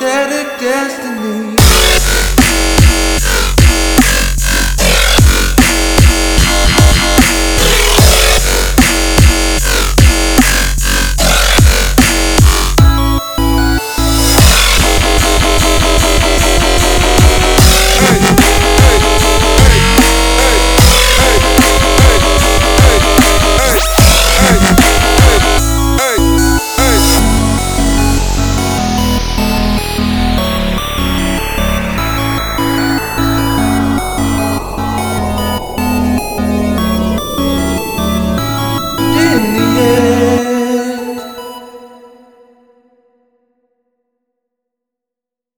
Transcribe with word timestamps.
that 0.00 0.58
destiny. 0.60 1.65